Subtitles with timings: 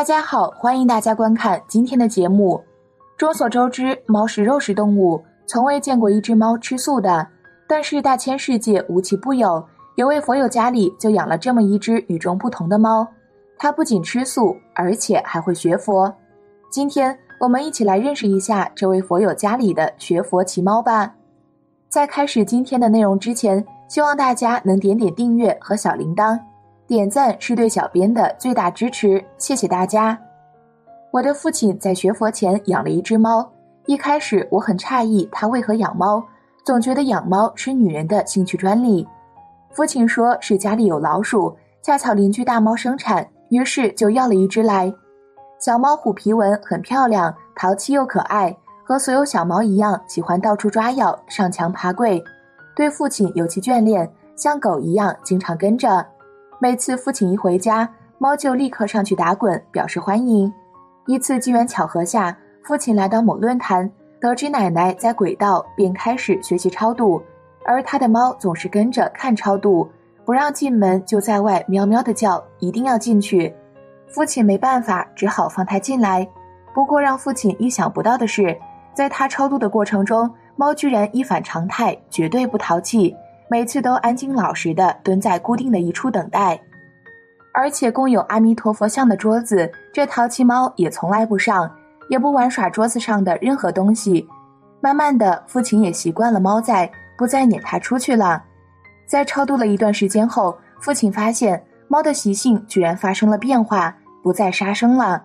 [0.00, 2.64] 大家好，欢迎大家观看今天的节目。
[3.18, 7.28] 众所周知，猫是肉食动物，从未见过一只猫吃素的。
[7.68, 9.62] 但是大千世界无奇不有，
[9.96, 13.06] 有位佛友家里就养了这么一只与众不同的猫。
[13.58, 16.10] 它不仅吃素，而且还会学佛。
[16.70, 21.12] 今天我们一起来认识一下这位佛友家里的学佛奇猫吧。
[21.90, 26.40] 在开始今天的内容之前，希望大家能点点订阅和小铃铛。
[26.90, 30.18] 点赞是对小编的最大支持，谢谢大家。
[31.12, 33.48] 我的父亲在学佛前养了一只猫，
[33.86, 36.20] 一开始我很诧异他为何养猫，
[36.66, 39.06] 总觉得养猫是女人的兴趣专利。
[39.70, 44.92] 父亲说是家里有老鼠，恰巧邻居大猫生产，于是就要了一只来。
[45.60, 48.52] 小猫虎皮纹很漂亮，淘气又可爱，
[48.84, 52.20] 和所有小猫一样，喜欢到处抓咬、上墙爬柜，
[52.74, 56.04] 对父亲尤其眷恋，像狗一样经常跟着。
[56.62, 60.52] 每次父亲一回家，猫就立刻上去打滚，表示欢迎。
[61.06, 63.90] 一次机缘巧合下，父亲来到某论坛，
[64.20, 67.22] 得知奶奶在轨道，便开始学习超度。
[67.64, 69.90] 而他的猫总是跟着看超度，
[70.26, 73.54] 不让进门就在外喵喵的叫，一定要进去。
[74.08, 76.28] 父亲没办法，只好放他进来。
[76.74, 78.54] 不过让父亲意想不到的是，
[78.92, 83.16] 在他超度的过程中，猫居然一反常态，绝对不淘气。
[83.50, 86.56] 每次都安静老实的蹲在固定的一处等待，
[87.52, 91.68] 而且供有阿弥陀佛像的桌子，这淘气猫也从来不上，
[92.08, 94.24] 也不玩耍桌子上的任何东西。
[94.80, 98.40] 慢慢的，父亲也习惯了猫在，不再撵它出去了。
[99.04, 103.92] 在超度了一段时间后，父亲发现猫的习性居然发生了变化，
[104.22, 105.20] 不再杀生了。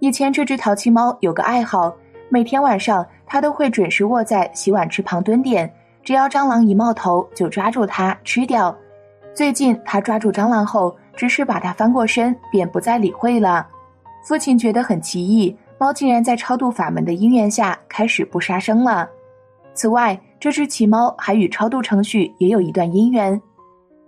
[0.00, 1.94] 以前这只淘气猫有个爱好，
[2.30, 5.72] 每天晚上它都会准时卧在洗碗池旁蹲点。
[6.02, 8.76] 只要蟑螂一冒头，就抓住它吃掉。
[9.32, 13.66] 最近他抓住蟑螂后，只是把它翻过身，便不再理会了。
[14.24, 19.08] 父亲觉得很奇异，猫竟然在超度法门的因缘下开始不杀生了。
[19.72, 23.40] 此外，这只奇猫还与超度程序也有一段因缘。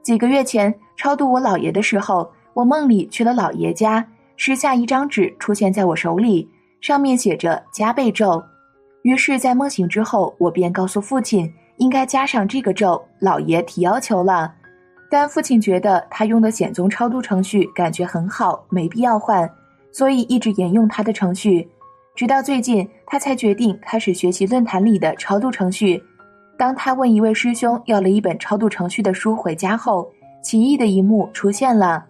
[0.03, 4.04] 几个月前超度我姥爷的时候，我梦里去了姥爷家，
[4.36, 8.42] 时下一张纸出现在我手里，上面写着加倍咒。
[9.03, 11.53] 于是，在梦醒之后，我便告诉父亲。
[11.77, 14.53] 应该加上这个咒，老爷提要求了，
[15.10, 19.50] 但父亲觉得他用的显宗超度程序感觉很好，没必要换，
[19.91, 21.69] 所以一直沿用他的程序，
[22.15, 26.03] 直到最近他才决定开始学习论坛里的超度程序。
[26.59, 30.09] 当他问一位师兄要了一本超度程序的书回家后，
[30.43, 32.04] 奇异的一幕出现了：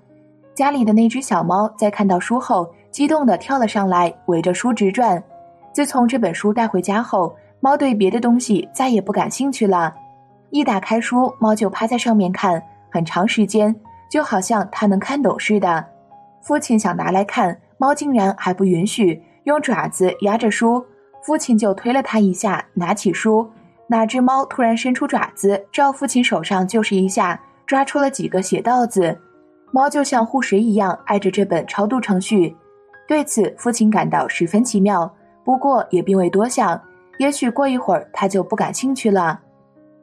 [0.54, 5.22] 家里的那只小猫在看到书后，激动地跳了上来，围着书直转。
[5.72, 7.34] 自从这本书带回家后，
[7.64, 9.94] 猫对别的东西再也不感兴趣了，
[10.50, 13.72] 一打开书，猫就趴在上面看很长时间，
[14.10, 15.86] 就好像它能看懂似的。
[16.40, 20.84] 父亲想拿来看，猫竟然还不允许，用爪子压着书。
[21.22, 23.48] 父亲就推了它一下，拿起书，
[23.86, 29.16] 哪只猫突然伸出爪子，照父亲手上就是一下，抓出了几个血道子。
[29.70, 32.56] 猫就像护食一样爱着这本超度程序，
[33.06, 35.08] 对此父亲感到十分奇妙，
[35.44, 36.80] 不过也并未多想。
[37.18, 39.38] 也许过一会儿他就不感兴趣了。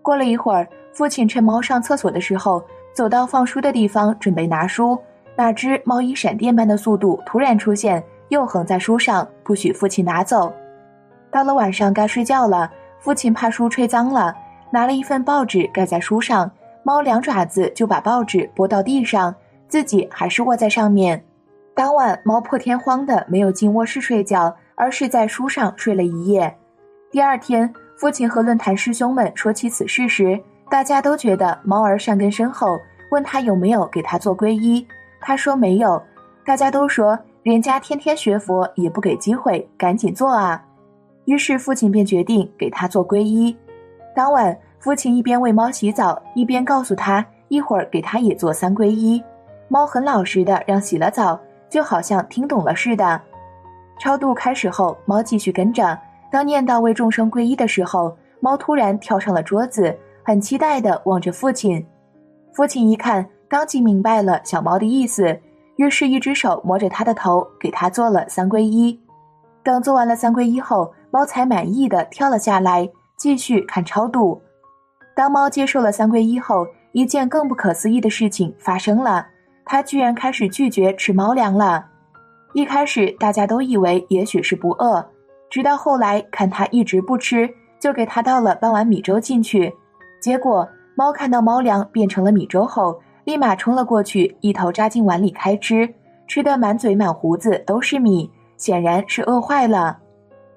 [0.02, 4.98] 过了一会儿，父亲趁猫上厕所的时候，走到放书的地方准备拿书，
[5.36, 10.52] 哪知猫以闪电般的速度突然出现，又横在书上，不许父亲拿走。
[11.32, 14.36] 到了晚上该睡觉了，父亲怕书吹脏了，
[14.72, 16.50] 拿了一份报纸盖在书上，
[16.84, 19.34] 猫两爪子就把报纸拨到地上，
[19.68, 21.24] 自己还是卧在上面。
[21.76, 26.54] 当晚，猫破天荒的没有进卧室睡觉，而是在书上睡了一夜。
[27.12, 30.40] 第二天，父亲和论坛师兄们说起此事时，
[30.70, 34.86] 大家都觉得猫儿善根深厚，问他有没有给他做皈依，
[35.20, 36.00] 他说没有。
[36.46, 40.64] 大家都说人家天天学佛也不给机会，赶紧做啊！
[41.26, 43.58] 于是父亲便决定给他做皈依。
[44.16, 49.22] 当晚，父亲一边为猫洗澡，一边告诉他一会儿给他也做三皈依。
[49.68, 51.40] 猫很老实的让洗了澡，
[51.72, 53.20] 就好像听懂了似的。
[54.00, 55.98] 超度开始后，猫继续跟着。
[56.32, 61.86] 当念到为众生皈依的时候，猫突然跳上了桌子，很期待地望着父亲。
[62.54, 65.40] 父亲一看，当即明白了小猫的意思，
[65.78, 69.00] 于是，一只手摸着它的头，给它做了三皈依。
[69.64, 74.42] 等做完了三皈依后，猫才满意的跳了下来，继续看超度。
[75.16, 79.28] 当猫接受了三皈依后，一件更不可思议的事情发生了，
[79.66, 81.86] 它居然开始拒绝吃猫粮了。
[82.54, 85.06] 一开始，大家都以为也许是不饿。
[85.50, 87.50] 直到后来看它一直不吃，
[87.80, 89.74] 就给它倒了半碗米粥进去。
[90.22, 95.88] 结果猫看到猫粮变成了米粥后，立马冲了过去，一头扎进碗里开吃，
[96.28, 99.98] 吃得满嘴满胡子都是米，显然是饿坏了。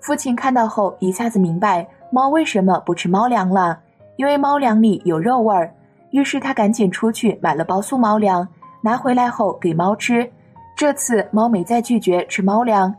[0.00, 3.78] 父亲看到后一下子明白猫为什么不吃猫粮了，
[4.16, 5.72] 因为猫粮里有肉味儿。
[6.10, 8.46] 于是他赶紧出去买了包素猫粮，
[8.82, 10.28] 拿回来后给猫吃。
[10.76, 12.92] 这次猫没再拒绝吃猫粮。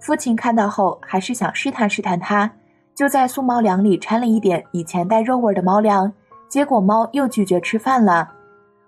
[0.00, 2.50] 父亲看到后还是想试探试探它，
[2.94, 6.12] 就在素猫粮里掺了一点以前带肉味的猫粮，
[6.48, 8.28] 结果猫又拒绝吃饭了。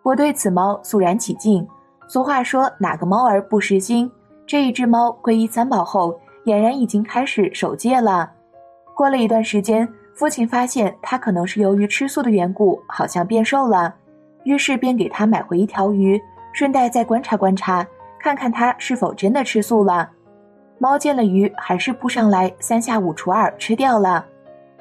[0.02, 1.66] 我对此猫肃然起敬。
[2.08, 4.10] 俗话说哪个猫儿不食心？
[4.46, 8.30] 这一只猫皈依三宝后，俨然已经开始守戒了。
[8.96, 9.88] 过了一段时间。
[10.14, 13.92] 父亲发现它可能是由于吃素的缘故，好像变瘦了，
[14.44, 16.20] 于是便给他买回一条鱼，
[16.52, 17.84] 顺带再观察观察，
[18.20, 20.06] 看看它是否真的吃素了。
[20.82, 24.26] 猫见了鱼，还是扑上来，三下五除二吃掉了。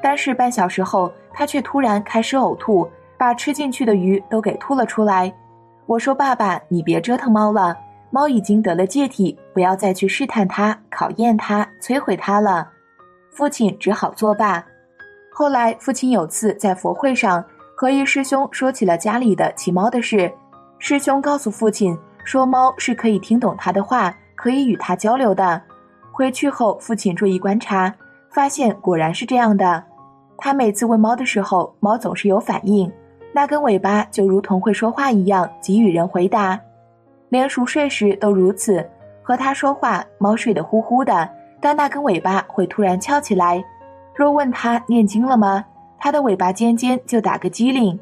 [0.02, 2.90] 但是半小时后，它却突然开始呕吐，
[3.20, 5.32] 把吃进去的鱼都给吐了出来。
[5.86, 7.78] 我说：“爸爸，你别折腾猫了，
[8.10, 12.68] 猫已经得了戒体，不要再去试探它、考验它、摧毁它了。”
[13.30, 14.66] 父亲只好作罢。
[15.32, 17.46] 后来，父亲有次在佛会上
[17.78, 20.34] 和一师兄说起了家里的骑猫的事。
[20.80, 25.62] 师兄告诉父亲说，猫是可以听懂他的话，可以与他交流的。
[26.12, 27.94] 回去后，父亲注意观察，
[28.30, 29.84] 发现果然是这样的。
[30.38, 32.92] 他每次问猫的时候，猫总是有反应，
[33.34, 36.60] 那根尾巴就如同会说话一样，给予人回答。
[37.30, 38.88] 连熟睡时都如此，
[39.24, 41.30] 和他说话，猫睡得呼呼的，
[41.62, 43.64] 但那根尾巴会突然翘起来。
[44.14, 45.64] 若问他念经了吗？
[45.98, 47.98] 他的尾巴尖尖就打个机灵。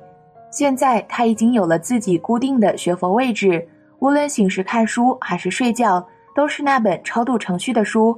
[0.49, 3.67] 现在他已经有了自己固定的学佛位置，
[3.99, 6.03] 无论醒时看书还是睡觉，
[6.39, 8.17] 都是那本超度程序的书。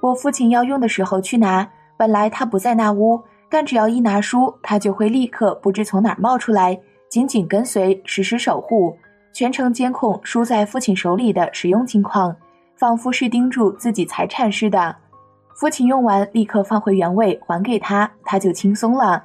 [0.00, 6.80] 我父亲要用的时候去拿，本来他不在那屋，但只要一拿书，他就会立刻不知从哪冒出来，
[7.10, 8.96] 紧紧跟随，时时守护，
[9.34, 12.34] 全程监控书在父亲手里的使用情况，
[12.78, 14.96] 仿佛是盯住自己财产似的。
[15.54, 19.22] 父亲用完，立刻放回原位还给他，他就轻松了。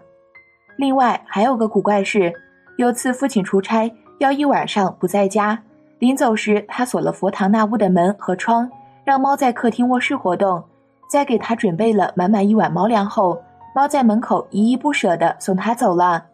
[0.75, 2.33] 另外还有个古怪事，
[2.75, 5.57] 有次父亲出差要一晚上不在家，
[5.99, 8.69] 临走时他锁了佛堂那屋的门和窗，
[9.03, 10.63] 让猫在客厅卧室活动，
[11.09, 13.37] 在给他准备了满满一碗猫粮后，
[13.75, 16.25] 猫在门口依依不舍地送他走了。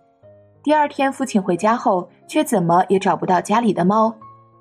[0.61, 4.13] 第二天父亲回家后，却怎么也找不到家里的猫。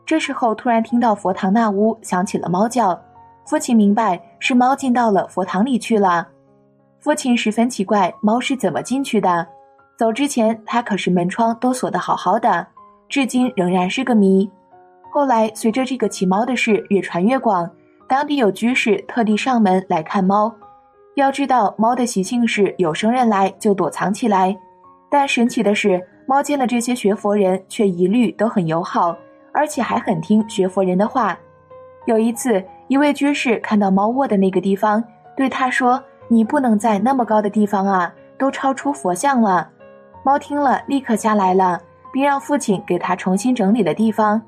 [0.06, 2.98] 这时候突然听到佛堂那屋响起了猫叫。
[3.46, 6.26] 父亲明白是猫进到了佛堂里去了，
[6.98, 9.46] 父亲十分奇怪猫是怎么进去的。
[9.98, 12.66] 走之前他可是门窗都锁得好好的，
[13.06, 14.50] 至今仍然是个谜。
[15.14, 17.70] 后来随着这个骑猫的事越传越广，
[18.08, 20.52] 当地有居士特地上门来看猫。
[21.14, 24.56] 要知道猫的习性是有生人来就躲藏起来，
[25.08, 29.16] 但神奇的是猫见了这些学佛人却一律都很友好，
[29.52, 31.38] 而且还很听学佛人的话。
[32.06, 32.60] 有一次。
[32.88, 35.02] 一位居士看到猫卧的那个地方，
[35.34, 39.70] 对他说：“你不能在那么高的地方啊，都超出佛像了。”
[40.22, 41.80] 猫听了，立刻下来了，
[42.12, 44.40] 并让父亲给他重新整理了地方。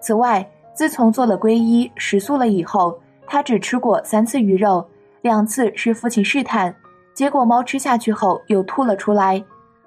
[0.00, 4.86] 此外，自从做了皈依、食素了以后，他只吃过三次鱼肉，
[5.22, 6.74] 两次是父亲试探，
[7.14, 9.42] 结果猫吃下去后又吐了出来。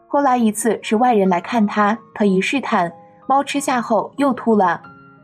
[0.08, 2.92] 后来一次是外人来看他，特意试探，
[3.28, 4.82] 猫吃下后又吐了，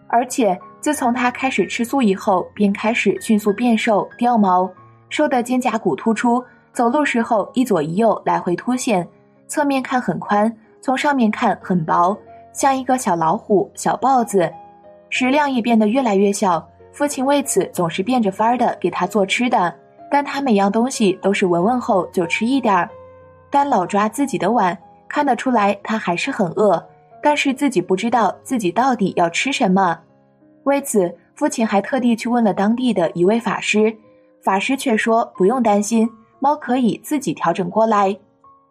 [0.08, 0.58] 而且。
[0.82, 4.70] 自从他开始吃素以后，便开始迅速变瘦、掉毛，
[5.10, 9.08] 瘦的肩胛骨突出，走路时候一左一右来回凸现，
[9.48, 12.16] 侧面看很宽，从上面看很薄，
[12.54, 14.48] 像一个小老虎、小豹子，
[15.18, 16.62] 食量也变得越来越小。
[16.92, 19.74] 父亲为此总是变着法儿的给他做吃的，
[20.12, 22.90] 但他每样东西都是闻闻后就吃一点儿，
[23.50, 26.86] 但老抓自己的碗，看得出来他还是很饿，
[27.24, 29.98] 但是自己不知道自己到底要吃什么。
[30.64, 33.96] 为此，父亲还特地去问了当地的一位法师，
[34.44, 36.10] 法师却说不用担心，
[36.42, 38.14] 猫可以自己调整过来。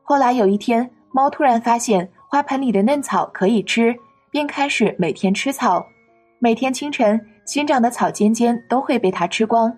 [0.03, 3.97] 后来有一天，猫突然发现花盆里的嫩草可以吃，
[4.31, 5.83] 便开始每天吃草。
[6.45, 9.75] 每天清晨，新长的草尖尖都会被它吃光。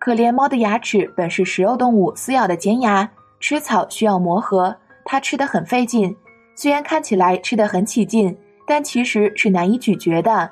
[0.00, 6.12] 可怜猫的牙齿本是食肉动物撕咬的尖牙，吃草需要磨合，它吃得很费劲。
[6.56, 10.50] 虽然看起来吃得很起劲，但其实是难以咀嚼的。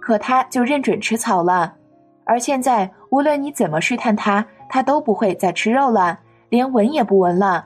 [0.00, 1.72] 可它就认准吃草了，
[2.24, 7.64] 而现在无论你怎么试探它，它都不会再吃肉了，连闻也不闻了。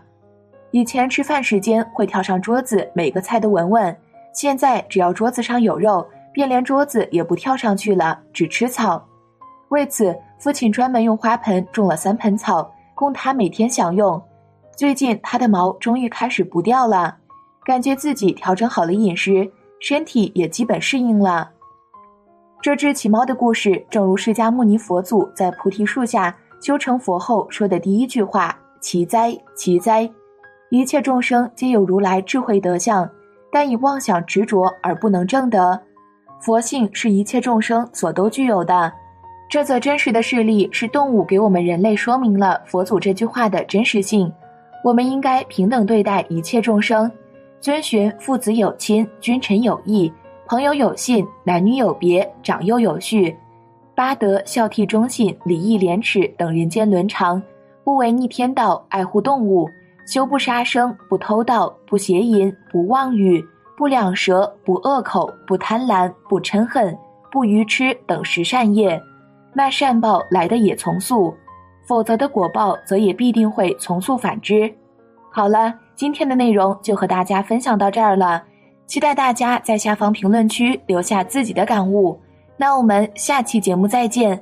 [0.71, 3.97] 以前吃饭时间会跳上桌子，每个菜都闻闻，
[4.35, 9.05] 现在只要桌子上有肉，便连桌子也不跳上去了，只吃草。
[9.69, 14.21] 为此，父亲专门用花盆种了三盆草，供他每天享用。
[14.77, 17.17] 最近，他的毛终于开始不掉了，
[17.65, 21.51] 感觉自己调整好了饮食，身体也基本适应了。
[22.61, 30.09] 这只奇猫的故事，正如释迦牟尼佛祖在菩提树下修成佛后说的第一句话：“奇哉，奇哉！
[30.71, 33.09] 一切众生皆有如来智慧德相，
[33.51, 35.81] 但以妄想执着而不能证得。
[36.45, 38.93] 佛性是一切众生所都具有的。”
[39.49, 44.33] 这则真实的事例是动物给我们人类说明了佛祖这句话的真实性。
[44.83, 47.11] 我们应该平等对待一切众生，
[47.61, 50.11] 遵循父子有亲、君臣有义、
[50.47, 53.37] 朋友有信、男女有别、长幼有序、
[53.95, 57.41] 八德孝悌忠信、礼义廉耻等人间伦常，
[57.85, 59.69] 不违逆天道，爱护动物，
[60.07, 63.45] 修不杀生，不偷盗，不邪淫，不妄语，
[63.83, 66.97] 不两舌，不恶口，不贪婪，不嗔恨，
[67.33, 69.03] 不愚痴等十善业。
[69.53, 71.35] 那善报来的也从速，
[71.85, 74.73] 否则的果报则也必定会从速反之。
[75.33, 78.45] 好了，今天的内容就和大家分享到这儿了，
[78.87, 82.17] 期待大家在下方评论区留下自己的感悟。
[82.57, 84.41] 那我们下期节目再见。